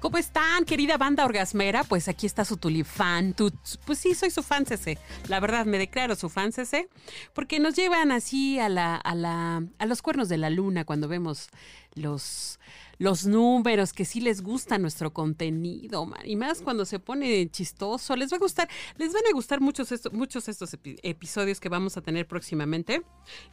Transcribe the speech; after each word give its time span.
¿Cómo 0.00 0.16
están, 0.16 0.64
querida 0.64 0.96
banda 0.96 1.24
orgasmera? 1.24 1.82
Pues 1.82 2.06
aquí 2.08 2.26
está 2.26 2.44
su 2.44 2.56
tulipán. 2.56 3.34
Tu- 3.34 3.52
pues 3.84 3.98
sí, 3.98 4.14
soy 4.14 4.30
su 4.30 4.44
fan 4.44 4.64
CC. 4.64 4.96
La 5.26 5.40
verdad, 5.40 5.66
me 5.66 5.76
declaro 5.76 6.14
su 6.14 6.28
fan 6.28 6.52
CC. 6.52 6.88
Porque 7.32 7.58
nos 7.58 7.74
llevan 7.74 8.12
así 8.12 8.60
a, 8.60 8.68
la, 8.68 8.94
a, 8.94 9.14
la, 9.16 9.64
a 9.78 9.86
los 9.86 10.00
cuernos 10.00 10.28
de 10.28 10.36
la 10.38 10.50
luna 10.50 10.84
cuando 10.84 11.08
vemos 11.08 11.48
los, 11.94 12.60
los 12.98 13.26
números, 13.26 13.92
que 13.92 14.04
sí 14.04 14.20
les 14.20 14.42
gusta 14.42 14.76
nuestro 14.78 15.12
contenido. 15.12 16.06
Y 16.24 16.36
más 16.36 16.60
cuando 16.60 16.84
se 16.84 16.98
pone 16.98 17.48
chistoso. 17.50 18.16
Les 18.16 18.32
va 18.32 18.36
a 18.36 18.40
gustar, 18.40 18.68
les 18.96 19.12
van 19.12 19.22
a 19.30 19.32
gustar 19.32 19.60
muchos, 19.60 19.92
estos, 19.92 20.12
muchos 20.12 20.48
estos 20.48 20.74
epi- 20.74 20.98
episodios 21.02 21.60
que 21.60 21.68
vamos 21.68 21.96
a 21.96 22.00
tener 22.02 22.26
próximamente. 22.26 23.02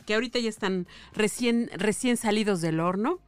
Que 0.06 0.16
ahorita 0.16 0.40
ya 0.40 0.50
están 0.50 0.88
recién, 1.14 1.70
recién 1.76 2.18
salidos 2.18 2.62
del 2.62 2.80
horno. 2.80 3.20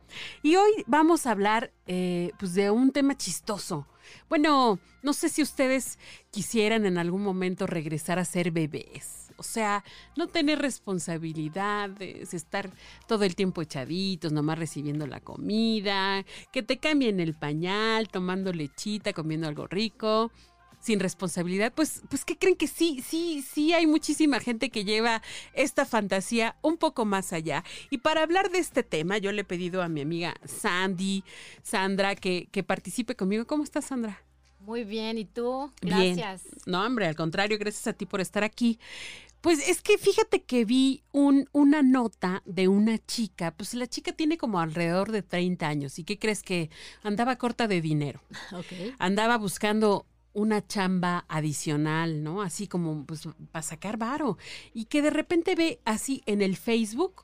Y 0.41 0.55
hoy 0.55 0.71
vamos 0.87 1.25
a 1.25 1.31
hablar 1.31 1.71
eh, 1.85 2.31
pues 2.39 2.53
de 2.53 2.71
un 2.71 2.91
tema 2.91 3.15
chistoso. 3.15 3.87
Bueno, 4.29 4.79
no 5.03 5.13
sé 5.13 5.29
si 5.29 5.41
ustedes 5.41 5.99
quisieran 6.31 6.85
en 6.85 6.97
algún 6.97 7.23
momento 7.23 7.67
regresar 7.67 8.19
a 8.19 8.25
ser 8.25 8.51
bebés. 8.51 9.26
O 9.37 9.43
sea, 9.43 9.83
no 10.15 10.27
tener 10.27 10.59
responsabilidades, 10.59 12.33
estar 12.33 12.71
todo 13.07 13.23
el 13.23 13.35
tiempo 13.35 13.61
echaditos, 13.61 14.31
nomás 14.31 14.59
recibiendo 14.59 15.07
la 15.07 15.19
comida, 15.19 16.25
que 16.51 16.63
te 16.63 16.77
cambien 16.77 17.19
el 17.19 17.33
pañal, 17.33 18.09
tomando 18.09 18.51
lechita, 18.51 19.13
comiendo 19.13 19.47
algo 19.47 19.67
rico 19.67 20.31
sin 20.79 20.99
responsabilidad, 20.99 21.73
pues, 21.75 22.01
pues, 22.09 22.23
¿qué 22.23 22.37
creen 22.37 22.55
que 22.55 22.67
sí, 22.67 23.03
sí, 23.05 23.41
sí 23.41 23.73
hay 23.73 23.85
muchísima 23.87 24.39
gente 24.39 24.69
que 24.69 24.85
lleva 24.85 25.21
esta 25.53 25.85
fantasía 25.85 26.55
un 26.61 26.77
poco 26.77 27.03
más 27.03 27.33
allá? 27.33 27.63
Y 27.89 27.99
para 27.99 28.23
hablar 28.23 28.51
de 28.51 28.59
este 28.59 28.83
tema, 28.83 29.17
yo 29.17 29.31
le 29.31 29.41
he 29.41 29.45
pedido 29.45 29.81
a 29.81 29.89
mi 29.89 30.01
amiga 30.01 30.35
Sandy, 30.45 31.23
Sandra, 31.63 32.15
que, 32.15 32.47
que 32.51 32.63
participe 32.63 33.15
conmigo. 33.15 33.45
¿Cómo 33.45 33.63
estás, 33.63 33.85
Sandra? 33.85 34.26
Muy 34.67 34.83
bien, 34.83 35.17
¿y 35.17 35.23
tú? 35.23 35.71
Bien. 35.81 36.17
Gracias. 36.17 36.43
No, 36.65 36.85
hombre, 36.85 37.07
al 37.07 37.15
contrario, 37.15 37.57
gracias 37.57 37.87
a 37.87 37.93
ti 37.93 38.05
por 38.05 38.19
estar 38.19 38.43
aquí. 38.43 38.79
Pues 39.39 39.65
es 39.65 39.81
que 39.81 39.97
fíjate 39.97 40.43
que 40.43 40.65
vi 40.65 41.03
un, 41.13 41.47
una 41.53 41.81
nota 41.81 42.43
de 42.45 42.67
una 42.67 42.97
chica, 42.97 43.51
pues 43.51 43.73
la 43.75 43.87
chica 43.87 44.11
tiene 44.11 44.37
como 44.37 44.59
alrededor 44.59 45.13
de 45.13 45.21
30 45.21 45.65
años 45.65 45.99
y 45.99 46.03
¿qué 46.03 46.19
crees 46.19 46.43
que 46.43 46.69
andaba 47.01 47.37
corta 47.37 47.69
de 47.69 47.79
dinero? 47.79 48.19
Andaba 48.99 49.37
buscando 49.37 50.05
una 50.33 50.67
chamba 50.67 51.23
adicional, 51.29 52.21
¿no? 52.21 52.41
Así 52.41 52.67
como 52.67 53.05
pues 53.05 53.29
para 53.53 53.63
sacar 53.63 53.95
varo 53.95 54.37
y 54.73 54.85
que 54.85 55.01
de 55.01 55.11
repente 55.11 55.55
ve 55.55 55.79
así 55.85 56.23
en 56.25 56.41
el 56.41 56.57
Facebook 56.57 57.23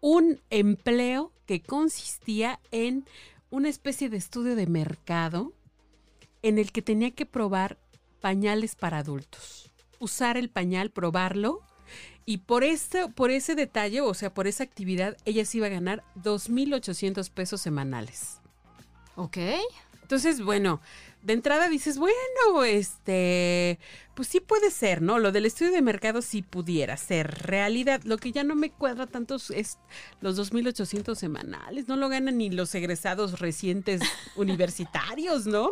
un 0.00 0.40
empleo 0.50 1.30
que 1.46 1.62
consistía 1.62 2.58
en 2.72 3.06
una 3.50 3.68
especie 3.68 4.08
de 4.08 4.16
estudio 4.16 4.56
de 4.56 4.66
mercado 4.66 5.52
en 6.44 6.58
el 6.58 6.72
que 6.72 6.82
tenía 6.82 7.10
que 7.10 7.24
probar 7.24 7.78
pañales 8.20 8.76
para 8.76 8.98
adultos. 8.98 9.72
Usar 9.98 10.36
el 10.36 10.50
pañal, 10.50 10.90
probarlo 10.90 11.62
y 12.26 12.38
por 12.38 12.64
ese, 12.64 13.08
por 13.08 13.30
ese 13.30 13.54
detalle, 13.54 14.02
o 14.02 14.12
sea, 14.12 14.32
por 14.32 14.46
esa 14.46 14.62
actividad, 14.62 15.16
ella 15.24 15.44
se 15.46 15.56
iba 15.56 15.66
a 15.66 15.70
ganar 15.70 16.04
2.800 16.22 17.30
pesos 17.30 17.62
semanales. 17.62 18.40
Ok. 19.16 19.38
Entonces, 20.02 20.42
bueno, 20.42 20.82
de 21.22 21.32
entrada 21.32 21.70
dices, 21.70 21.96
bueno, 21.96 22.64
este, 22.64 23.78
pues 24.14 24.28
sí 24.28 24.40
puede 24.40 24.70
ser, 24.70 25.00
¿no? 25.00 25.18
Lo 25.18 25.32
del 25.32 25.46
estudio 25.46 25.72
de 25.72 25.80
mercado 25.80 26.20
sí 26.20 26.42
pudiera 26.42 26.98
ser 26.98 27.30
realidad. 27.46 28.02
Lo 28.04 28.18
que 28.18 28.32
ya 28.32 28.44
no 28.44 28.54
me 28.54 28.70
cuadra 28.70 29.06
tanto 29.06 29.36
es 29.36 29.78
los 30.20 30.38
2.800 30.38 31.14
semanales. 31.14 31.88
No 31.88 31.96
lo 31.96 32.10
ganan 32.10 32.36
ni 32.36 32.50
los 32.50 32.74
egresados 32.74 33.40
recientes 33.40 34.02
universitarios, 34.36 35.46
¿no? 35.46 35.70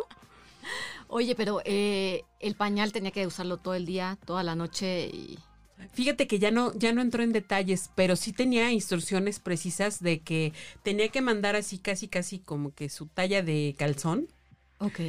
Oye, 1.07 1.35
pero 1.35 1.61
eh, 1.65 2.23
el 2.39 2.55
pañal 2.55 2.91
tenía 2.91 3.11
que 3.11 3.27
usarlo 3.27 3.57
todo 3.57 3.73
el 3.75 3.85
día, 3.85 4.17
toda 4.25 4.43
la 4.43 4.55
noche 4.55 5.07
y... 5.07 5.39
Fíjate 5.91 6.27
que 6.27 6.39
ya 6.39 6.49
no, 6.51 6.73
ya 6.75 6.93
no 6.93 7.01
entró 7.01 7.23
en 7.23 7.33
detalles, 7.33 7.91
pero 7.95 8.15
sí 8.15 8.31
tenía 8.31 8.71
instrucciones 8.71 9.39
precisas 9.39 10.01
de 10.01 10.21
que 10.21 10.53
tenía 10.81 11.09
que 11.09 11.21
mandar 11.21 11.55
así 11.55 11.77
casi 11.79 12.07
casi 12.07 12.39
como 12.39 12.73
que 12.73 12.89
su 12.89 13.07
talla 13.07 13.41
de 13.43 13.75
calzón. 13.77 14.29
Ok. 14.79 14.99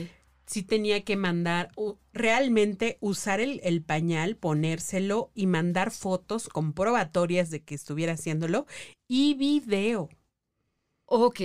sí 0.47 0.63
tenía 0.63 1.03
que 1.05 1.17
mandar, 1.17 1.71
realmente 2.13 2.99
usar 3.01 3.41
el, 3.41 3.61
el 3.65 3.83
pañal, 3.83 4.37
ponérselo 4.37 5.31
y 5.35 5.47
mandar 5.47 5.91
fotos 5.91 6.49
comprobatorias 6.49 7.51
de 7.51 7.63
que 7.63 7.75
estuviera 7.75 8.15
haciéndolo 8.15 8.67
y 9.09 9.35
video. 9.35 10.09
Ok. 11.07 11.41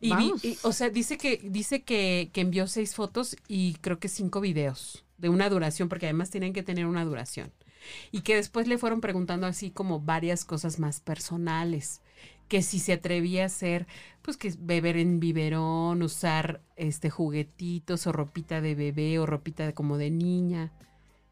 Y 0.00 0.14
vi- 0.14 0.36
y, 0.42 0.58
o 0.62 0.72
sea, 0.72 0.90
dice 0.90 1.18
que, 1.18 1.40
dice 1.42 1.82
que, 1.82 2.30
que 2.32 2.42
envió 2.42 2.66
seis 2.66 2.94
fotos 2.94 3.36
y 3.48 3.74
creo 3.80 3.98
que 3.98 4.08
cinco 4.08 4.40
videos 4.40 5.04
de 5.18 5.28
una 5.30 5.48
duración, 5.48 5.88
porque 5.88 6.06
además 6.06 6.30
tenían 6.30 6.52
que 6.52 6.62
tener 6.62 6.86
una 6.86 7.04
duración. 7.04 7.52
Y 8.10 8.22
que 8.22 8.36
después 8.36 8.66
le 8.68 8.78
fueron 8.78 9.00
preguntando 9.00 9.46
así 9.46 9.70
como 9.70 10.00
varias 10.00 10.44
cosas 10.44 10.78
más 10.78 11.00
personales. 11.00 12.02
Que 12.48 12.62
si 12.62 12.78
se 12.78 12.92
atrevía 12.94 13.42
a 13.44 13.46
hacer, 13.46 13.86
pues 14.22 14.36
que 14.36 14.52
beber 14.58 14.96
en 14.96 15.18
biberón, 15.20 16.02
usar 16.02 16.60
este 16.76 17.10
juguetitos 17.10 18.06
o 18.06 18.12
ropita 18.12 18.60
de 18.60 18.74
bebé 18.74 19.18
o 19.18 19.26
ropita 19.26 19.66
de, 19.66 19.74
como 19.74 19.98
de 19.98 20.10
niña. 20.10 20.72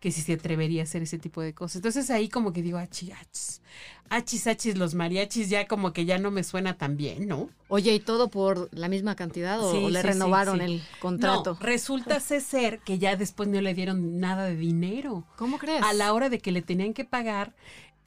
Que 0.04 0.12
si 0.12 0.20
se 0.20 0.34
atrevería 0.34 0.82
a 0.82 0.84
hacer 0.84 1.02
ese 1.02 1.16
tipo 1.18 1.40
de 1.40 1.54
cosas. 1.54 1.76
Entonces 1.76 2.10
ahí 2.10 2.28
como 2.28 2.52
que 2.52 2.60
digo, 2.60 2.76
achis, 2.76 3.10
achis, 3.10 3.62
achis, 4.10 4.46
achis, 4.46 4.76
los 4.76 4.94
mariachis 4.94 5.48
ya 5.48 5.66
como 5.66 5.94
que 5.94 6.04
ya 6.04 6.18
no 6.18 6.30
me 6.30 6.44
suena 6.44 6.76
tan 6.76 6.98
bien, 6.98 7.26
¿no? 7.26 7.48
Oye, 7.68 7.94
¿y 7.94 8.00
todo 8.00 8.28
por 8.28 8.68
la 8.76 8.88
misma 8.90 9.16
cantidad 9.16 9.58
o, 9.62 9.72
Sí, 9.72 9.78
o 9.82 9.88
le 9.88 10.02
sí, 10.02 10.06
renovaron 10.06 10.58
sí. 10.58 10.64
el 10.66 10.82
contrato? 11.00 11.54
No, 11.54 11.66
resulta 11.66 12.20
ser 12.42 12.80
que 12.80 12.98
ya 12.98 13.16
después 13.16 13.48
no 13.48 13.62
le 13.62 13.72
dieron 13.72 14.20
nada 14.20 14.44
de 14.44 14.56
dinero. 14.56 15.24
¿Cómo 15.36 15.56
crees? 15.56 15.82
A 15.82 15.94
la 15.94 16.12
hora 16.12 16.28
de 16.28 16.38
que 16.38 16.52
le 16.52 16.60
tenían 16.60 16.92
que 16.92 17.06
pagar, 17.06 17.54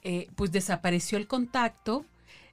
eh, 0.04 0.28
pues 0.36 0.52
desapareció 0.52 1.18
el 1.18 1.26
contacto, 1.26 2.06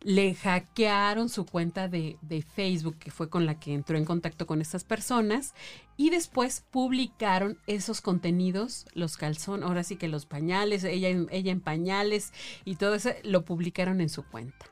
le 0.05 0.35
hackearon 0.35 1.29
su 1.29 1.47
cuenta 1.47 1.87
de, 1.87 2.17
de 2.21 2.43
Facebook, 2.43 2.99
que 2.99 3.09
fue 3.09 3.27
con 3.27 3.47
la 3.47 3.59
que 3.59 3.73
entró 3.73 3.97
en 3.97 4.05
contacto 4.05 4.45
con 4.45 4.61
estas 4.61 4.83
personas, 4.83 5.55
y 5.97 6.11
después 6.11 6.63
publicaron 6.69 7.57
esos 7.65 8.01
contenidos, 8.01 8.85
los 8.93 9.17
calzones, 9.17 9.65
ahora 9.65 9.83
sí 9.83 9.95
que 9.95 10.07
los 10.07 10.27
pañales, 10.27 10.83
ella, 10.83 11.09
ella 11.31 11.51
en 11.51 11.59
pañales 11.59 12.33
y 12.65 12.75
todo 12.75 12.93
eso, 12.93 13.09
lo 13.23 13.45
publicaron 13.45 13.99
en 13.99 14.09
su 14.09 14.23
cuenta. 14.23 14.67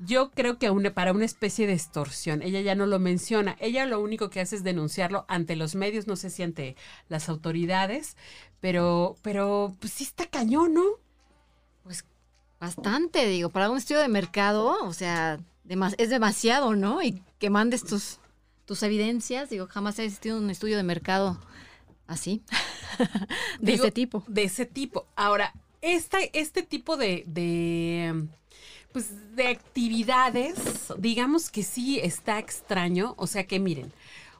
Yo 0.00 0.32
creo 0.32 0.58
que 0.58 0.68
una- 0.70 0.92
para 0.92 1.12
una 1.12 1.24
especie 1.24 1.68
de 1.68 1.74
extorsión, 1.74 2.42
ella 2.42 2.60
ya 2.60 2.74
no 2.74 2.86
lo 2.86 2.98
menciona, 2.98 3.56
ella 3.60 3.86
lo 3.86 4.00
único 4.00 4.30
que 4.30 4.40
hace 4.40 4.56
es 4.56 4.64
denunciarlo 4.64 5.26
ante 5.28 5.54
los 5.54 5.76
medios, 5.76 6.08
no 6.08 6.16
sé 6.16 6.30
si 6.30 6.42
ante 6.42 6.74
las 7.08 7.28
autoridades, 7.28 8.16
pero, 8.60 9.14
pero 9.22 9.76
pues 9.78 9.92
sí 9.92 10.02
está 10.02 10.26
cañón, 10.26 10.74
¿no? 10.74 10.82
Bastante, 12.60 13.26
digo, 13.28 13.50
para 13.50 13.70
un 13.70 13.76
estudio 13.78 14.00
de 14.00 14.08
mercado, 14.08 14.78
o 14.84 14.92
sea, 14.92 15.38
demas- 15.64 15.94
es 15.98 16.08
demasiado, 16.10 16.74
¿no? 16.76 17.02
Y 17.02 17.22
que 17.38 17.50
mandes 17.50 17.84
tus, 17.84 18.18
tus 18.64 18.82
evidencias, 18.82 19.50
digo, 19.50 19.66
jamás 19.66 19.98
ha 19.98 20.04
existido 20.04 20.38
un 20.38 20.48
estudio 20.50 20.76
de 20.76 20.82
mercado 20.82 21.38
así, 22.06 22.42
de 23.60 23.72
Digo, 23.72 23.84
este 23.84 23.92
tipo. 23.92 24.24
De 24.28 24.44
ese 24.44 24.66
tipo. 24.66 25.06
Ahora, 25.16 25.52
esta, 25.82 26.18
este 26.32 26.62
tipo 26.62 26.96
de, 26.96 27.24
de, 27.26 28.26
pues, 28.92 29.36
de 29.36 29.48
actividades, 29.48 30.54
digamos 30.98 31.50
que 31.50 31.62
sí 31.62 31.98
está 32.00 32.38
extraño. 32.38 33.14
O 33.18 33.26
sea 33.26 33.46
que 33.46 33.58
miren, 33.60 33.92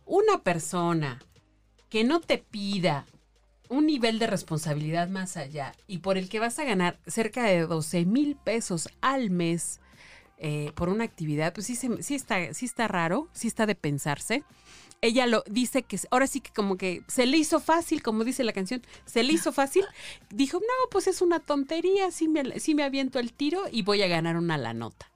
una 0.07 0.39
persona 0.43 1.21
que 1.91 2.05
no 2.05 2.21
te 2.21 2.39
pida 2.39 3.05
un 3.75 3.87
nivel 3.87 4.19
de 4.19 4.27
responsabilidad 4.27 5.09
más 5.09 5.37
allá 5.37 5.75
y 5.87 5.99
por 5.99 6.17
el 6.19 6.29
que 6.29 6.41
vas 6.41 6.59
a 6.59 6.65
ganar 6.65 6.99
cerca 7.07 7.45
de 7.45 7.61
12 7.67 8.05
mil 8.05 8.37
pesos 8.37 8.89
al 9.01 9.31
mes 9.31 9.81
eh, 10.39 10.73
por 10.75 10.89
una 10.89 11.05
actividad, 11.05 11.53
pues 11.53 11.67
sí, 11.67 11.77
se- 11.77 12.03
sí, 12.03 12.15
está, 12.15 12.53
sí 12.55 12.65
está 12.67 12.89
raro, 12.89 13.29
sí 13.33 13.47
está 13.49 13.67
de 13.67 13.75
pensarse. 13.75 14.43
Ella 15.01 15.27
lo 15.27 15.45
dice 15.47 15.83
que 15.83 15.99
ahora 16.11 16.27
sí 16.27 16.41
que 16.41 16.51
como 16.51 16.77
que 16.77 17.03
se 17.09 17.27
le 17.27 17.37
hizo 17.37 17.61
fácil, 17.61 18.03
como 18.03 18.25
dice 18.25 18.43
la 18.43 18.53
canción, 18.53 18.83
se 19.05 19.23
le 19.23 19.33
hizo 19.35 19.53
fácil. 19.53 19.85
Dijo, 20.31 20.59
no, 20.59 20.91
pues 20.91 21.07
es 21.07 21.21
una 21.23 21.41
tontería, 21.41 22.11
sí 22.11 22.27
me, 22.29 22.59
sí 22.59 22.75
me 22.75 22.85
aviento 22.85 23.19
el 23.19 23.33
tiro 23.33 23.63
y 23.71 23.83
voy 23.83 24.03
a 24.03 24.09
ganar 24.09 24.37
una 24.37 24.57
la 24.59 24.73
nota. 24.75 25.11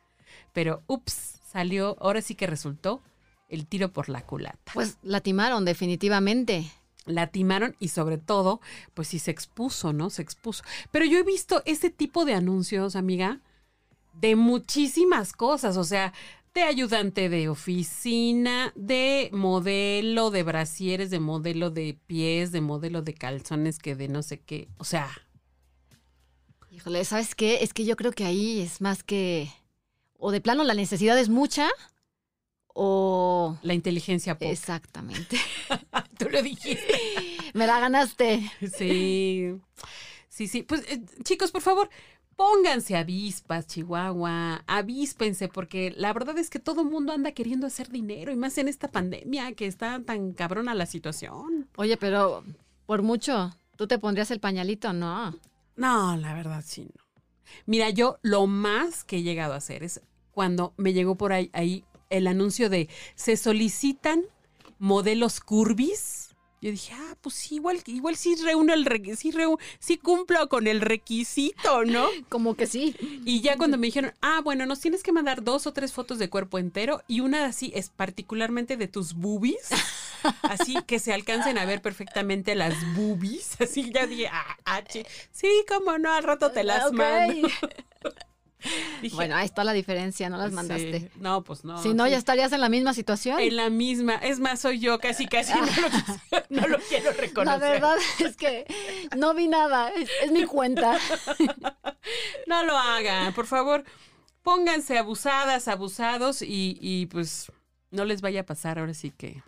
Pero, 0.53 0.83
ups, 0.87 1.41
salió, 1.51 1.97
ahora 2.01 2.21
sí 2.23 2.35
que 2.35 2.47
resultó 2.47 3.03
el 3.49 3.67
tiro 3.67 3.91
por 3.93 4.09
la 4.11 4.23
culata. 4.23 4.73
Pues 4.75 4.99
la 5.03 5.21
timaron 5.21 5.65
definitivamente. 5.65 6.71
La 7.09 7.29
timaron 7.29 7.77
y 7.81 7.89
sobre 7.89 8.19
todo, 8.19 8.61
pues 8.95 9.09
sí 9.09 9.19
se 9.19 9.31
expuso, 9.31 9.93
¿no? 9.93 10.11
Se 10.11 10.23
expuso. 10.23 10.63
Pero 10.91 11.05
yo 11.05 11.19
he 11.19 11.23
visto 11.25 11.63
ese 11.65 11.91
tipo 11.91 12.25
de 12.25 12.35
anuncios, 12.35 12.95
amiga, 12.97 13.41
de 14.15 14.37
muchísimas 14.37 15.33
cosas, 15.33 15.77
o 15.77 15.85
sea, 15.85 16.13
de 16.55 16.63
ayudante 16.63 17.29
de 17.29 17.49
oficina, 17.49 18.73
de 18.77 19.31
modelo 19.33 20.31
de 20.31 20.43
brasieres, 20.43 21.11
de 21.11 21.21
modelo 21.21 21.71
de 21.71 21.99
pies, 22.07 22.53
de 22.53 22.61
modelo 22.61 23.03
de 23.03 23.15
calzones, 23.15 23.79
que 23.79 23.95
de 23.97 24.09
no 24.09 24.23
sé 24.23 24.41
qué, 24.41 24.69
o 24.79 24.85
sea, 24.85 25.09
Híjole, 26.79 27.05
¿sabes 27.05 27.35
qué? 27.35 27.65
Es 27.65 27.75
que 27.75 27.85
yo 27.85 27.97
creo 27.97 28.13
que 28.13 28.25
ahí 28.25 28.61
es 28.61 28.81
más 28.81 29.03
que. 29.03 29.51
O 30.17 30.31
de 30.31 30.41
plano 30.41 30.63
la 30.63 30.75
necesidad 30.75 31.19
es 31.19 31.29
mucha, 31.29 31.69
o. 32.69 33.59
la 33.63 33.75
inteligencia 33.75 34.39
poca. 34.39 34.53
Exactamente. 34.53 35.39
Tú 36.19 36.29
lo 36.31 36.43
dijiste. 36.43 36.95
Me 37.55 37.67
la 37.67 37.81
ganaste. 37.81 38.51
Sí, 38.77 39.55
sí, 40.29 40.49
sí. 40.49 40.63
Pues 40.63 40.83
eh, 40.89 41.01
chicos, 41.23 41.51
por 41.51 41.63
favor, 41.63 41.89
pónganse 42.37 42.97
avispas, 42.97 43.67
Chihuahua, 43.67 44.63
avíspense, 44.67 45.49
porque 45.49 45.93
la 45.97 46.13
verdad 46.13 46.39
es 46.39 46.51
que 46.51 46.61
todo 46.61 46.83
el 46.83 46.89
mundo 46.89 47.13
anda 47.13 47.33
queriendo 47.33 47.67
hacer 47.67 47.89
dinero, 47.89 48.31
y 48.33 48.37
más 48.37 48.59
en 48.59 48.69
esta 48.69 48.89
pandemia 48.89 49.53
que 49.55 49.67
está 49.67 50.01
tan 50.05 50.33
cabrona 50.33 50.75
la 50.75 50.87
situación. 50.87 51.69
Oye, 51.77 51.97
pero 51.97 52.45
por 52.87 53.03
mucho, 53.03 53.51
¿tú 53.77 53.89
te 53.89 53.99
pondrías 53.99 54.31
el 54.31 54.41
pañalito? 54.41 54.93
No. 54.93 55.37
No, 55.75 56.17
la 56.17 56.35
verdad 56.35 56.63
sí, 56.65 56.89
no. 56.97 57.05
Mira, 57.67 57.91
yo 57.91 58.19
lo 58.23 58.47
más 58.47 59.05
que 59.05 59.17
he 59.17 59.23
llegado 59.23 59.55
a 59.55 59.59
hacer 59.59 59.83
es 59.83 60.01
cuando 60.31 60.75
me 60.77 60.93
llegó 60.93 61.17
por 61.17 61.33
ahí, 61.33 61.51
ahí 61.53 61.85
el 62.11 62.27
anuncio 62.27 62.71
de 62.71 62.89
se 63.15 63.37
solicitan 63.37 64.23
modelos 64.79 65.41
curvis. 65.41 66.29
Yo 66.61 66.73
dije, 66.73 66.93
ah, 66.93 67.17
pues 67.21 67.37
sí, 67.37 67.57
igual, 67.57 67.81
igual 67.87 68.17
sí 68.17 68.35
reúno 68.35 68.75
el 68.75 68.85
sí, 69.17 69.33
sí 69.79 69.97
cumplo 69.97 70.49
con 70.49 70.67
el 70.67 70.81
requisito, 70.81 71.85
¿no? 71.85 72.09
Como 72.29 72.57
que 72.57 72.67
sí. 72.67 72.97
Y 73.25 73.43
ya 73.43 73.57
cuando 73.57 73.79
me 73.79 73.87
dijeron, 73.87 74.13
ah, 74.23 74.41
bueno, 74.43 74.67
nos 74.67 74.81
tienes 74.81 75.05
que 75.05 75.13
mandar 75.13 75.45
dos 75.45 75.69
o 75.69 75.73
tres 75.73 75.93
fotos 75.93 76.19
de 76.19 76.29
cuerpo 76.29 76.59
entero 76.59 77.03
y 77.07 77.21
una 77.21 77.45
así 77.45 77.71
es 77.77 77.91
particularmente 77.91 78.77
de 78.77 78.89
tus 78.89 79.15
boobies, 79.15 79.69
así 80.43 80.79
que 80.85 80.99
se 80.99 81.13
alcancen 81.13 81.59
a 81.59 81.65
ver 81.65 81.81
perfectamente 81.81 82.57
las 82.57 82.75
boobies, 82.97 83.57
así 83.61 83.93
ya 83.93 84.09
dije, 84.09 84.27
ah, 84.27 84.57
ah, 84.65 84.83
sí, 85.31 85.47
cómo 85.69 85.97
no, 85.99 86.13
al 86.13 86.25
rato 86.25 86.51
te 86.51 86.65
las 86.65 86.91
mando. 86.93 87.49
Dije, 89.03 89.15
Bueno, 89.17 89.37
ahí 89.37 89.45
está 89.47 89.65
la 89.65 89.73
diferencia, 89.73 90.29
no 90.29 90.37
las 90.37 90.51
sí. 90.51 90.55
mandaste. 90.55 91.11
No, 91.17 91.43
pues 91.45 91.65
no. 91.65 91.83
si 91.83 91.95
no, 91.95 92.05
sí. 92.07 92.11
ya 92.13 92.17
estarías 92.19 92.53
en 92.53 92.61
la 92.61 92.69
misma 92.69 92.95
situación. 92.95 93.39
En 93.41 93.57
la 93.57 93.71
misma, 93.71 94.15
es 94.17 94.41
más, 94.41 94.61
soy 94.61 94.79
yo, 94.81 94.99
casi, 94.99 95.27
casi 95.27 95.53
no 95.55 95.61
lo, 95.67 95.73
quis- 95.73 96.21
no 96.51 96.67
lo 96.69 96.79
quiero 96.89 97.13
reconocer. 97.13 97.45
La 97.45 97.57
verdad 97.59 97.97
es 98.21 98.37
que 98.37 98.67
no 99.17 99.35
vi 99.35 99.49
nada, 99.49 99.91
es, 99.91 100.09
es 100.25 100.33
mi 100.33 100.45
cuenta. 100.45 100.99
No 102.47 102.65
lo 102.65 102.77
hagan, 102.77 103.33
por 103.35 103.47
favor. 103.47 103.85
Pónganse 104.43 104.97
abusadas, 104.99 105.69
abusados 105.69 106.43
y, 106.43 106.79
y, 106.81 107.07
pues 107.07 107.53
no 107.91 108.05
les 108.05 108.21
vaya 108.23 108.41
a 108.41 108.47
pasar 108.47 108.79
ahora 108.79 108.95
sí 108.95 109.11
que 109.11 109.43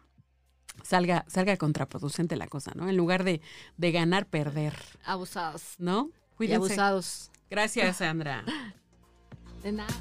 salga, 0.82 1.24
salga 1.28 1.56
contraproducente 1.56 2.36
la 2.36 2.46
cosa, 2.48 2.72
¿no? 2.74 2.88
En 2.88 2.96
lugar 2.96 3.24
de, 3.24 3.40
de 3.78 3.92
ganar, 3.92 4.26
perder, 4.26 4.74
Abusados. 5.04 5.62
¿no? 5.78 6.10
Y 6.34 6.36
Cuídense. 6.36 6.56
abusados. 6.66 7.30
Gracias, 7.48 7.98
Sandra. 7.98 8.44
De 9.62 9.72
nada. 9.72 9.94